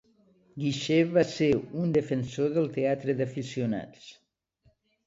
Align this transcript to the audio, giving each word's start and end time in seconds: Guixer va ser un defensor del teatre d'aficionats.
Guixer 0.61 0.97
va 1.17 1.25
ser 1.33 1.51
un 1.83 1.93
defensor 1.99 2.51
del 2.57 2.69
teatre 2.81 3.19
d'aficionats. 3.21 4.15